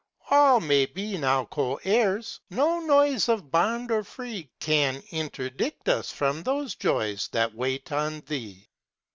All 0.31 0.59
may 0.59 0.87
be 0.87 1.15
now 1.19 1.45
co 1.45 1.75
heirs; 1.83 2.39
no 2.49 2.79
noise 2.79 3.25
âĒ 3.27 3.33
Of 3.33 3.51
bond 3.51 3.91
or 3.91 4.03
free 4.03 4.49
Can 4.59 5.03
interdict 5.11 5.87
us 5.89 6.09
from 6.11 6.41
those 6.41 6.73
joys 6.73 7.27
That 7.33 7.53
wait 7.53 7.91
on 7.91 8.21
thee. 8.21 8.67